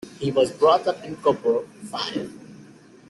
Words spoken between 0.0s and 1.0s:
He was brought